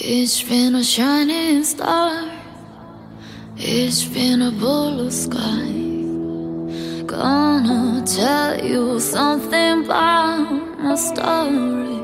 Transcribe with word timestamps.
It's 0.00 0.40
been 0.44 0.76
a 0.76 0.84
shining 0.84 1.64
star. 1.64 2.30
It's 3.56 4.04
been 4.04 4.42
a 4.42 4.52
blue 4.52 5.10
sky. 5.10 5.72
Gonna 7.04 8.06
tell 8.06 8.64
you 8.64 9.00
something 9.00 9.84
about 9.84 10.78
my 10.78 10.94
story. 10.94 11.98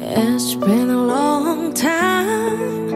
It's 0.00 0.54
been 0.54 0.88
a 0.88 1.04
long 1.04 1.74
time 1.74 2.86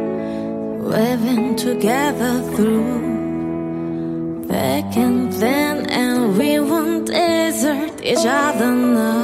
we've 0.84 1.23
been 1.26 1.56
together 1.56 2.40
through 2.54 4.46
back 4.46 4.96
and 4.96 5.32
then, 5.32 5.87
and 5.87 6.38
we 6.38 6.60
won't 6.60 7.09
desert 7.09 8.00
each 8.00 8.24
other 8.24 8.73
now. 8.73 9.20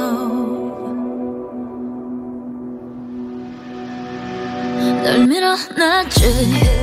널 5.75 6.05
밀어 6.05 6.76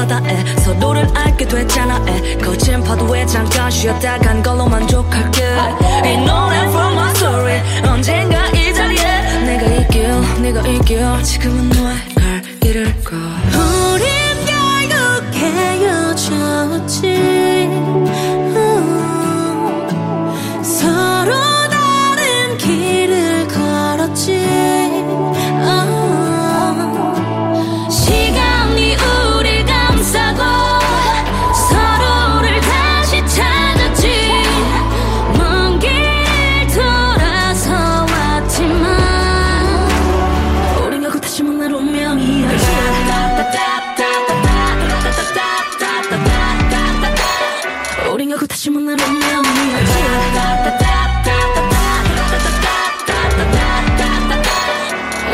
바다에 0.00 0.44
서로를 0.60 1.06
알게 1.14 1.46
됐잖아 1.46 2.02
에. 2.08 2.38
거친 2.38 2.82
파도에 2.82 3.26
잠깐 3.26 3.70
쉬었다 3.70 4.18
간 4.18 4.42
걸로 4.42 4.66
만족할게. 4.66 5.42
이 5.42 6.16
노래 6.24 6.56
from 6.68 6.92
my 6.94 7.10
story 7.10 7.60
언젠가 7.86 8.46
이 8.48 8.72
자리에. 8.72 9.40
내가 9.44 9.66
이길 9.66 10.10
내가 10.40 10.60
이길. 10.66 11.22
지금은 11.22 11.68
너의 11.68 11.96
갈 12.14 12.42
길을 12.60 13.02
가 13.04 13.16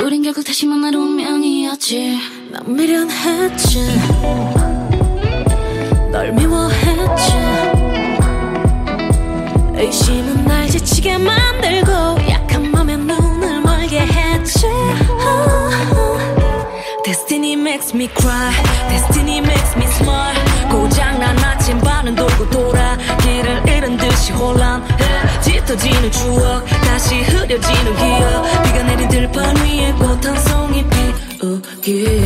우린 0.05 0.23
결국 0.23 0.45
다시 0.45 0.67
만날 0.67 0.95
운명이었지. 0.95 2.19
난 2.51 2.77
미련했지 2.77 4.66
makes 17.77 17.93
me 17.93 18.09
cry. 18.09 18.53
Destiny 18.89 19.41
makes 19.41 19.77
me 19.77 19.85
smile. 19.85 20.35
고장난 20.71 21.39
아침 21.45 21.79
반은 21.79 22.15
돌고 22.15 22.49
돌아. 22.49 22.97
길을 23.23 23.69
잃은 23.69 23.97
듯이 23.99 24.33
혼란해. 24.33 24.87
짙어지는 25.43 26.11
추억 26.11 26.65
다시 26.65 27.23
흐려지는 27.23 27.97
기억. 27.97 28.63
비가 28.63 28.83
내린 28.83 29.09
들판 29.09 29.57
위에 29.57 29.93
꽃 29.93 30.27
한 30.27 30.41
송이 30.41 30.85
피우길 30.89 32.26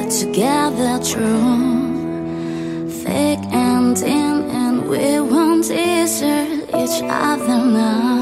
together 0.11 0.99
true. 1.03 2.89
Thick 2.89 3.39
and 3.53 3.97
thin 3.97 4.49
and 4.49 4.89
we 4.89 5.21
won't 5.21 5.67
desert 5.67 6.67
each 6.75 7.01
other 7.03 7.65
now 7.65 8.20